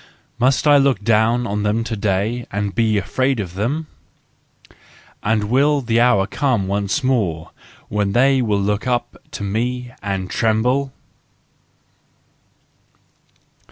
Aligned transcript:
Must 0.39 0.65
I 0.65 0.77
look 0.77 1.03
down 1.03 1.45
on 1.45 1.61
them 1.61 1.83
to 1.83 1.95
day, 1.95 2.47
and 2.51 2.73
be 2.73 2.97
afraid 2.97 3.39
of 3.39 3.53
them? 3.53 3.85
And 5.21 5.43
will 5.43 5.81
the 5.81 6.01
hour 6.01 6.25
come 6.25 6.67
once 6.67 7.03
more 7.03 7.51
when 7.87 8.13
they 8.13 8.41
will 8.41 8.59
look 8.59 8.87
up 8.87 9.15
to 9.31 9.43
me, 9.43 9.91
and 10.01 10.27
tremble 10.27 10.91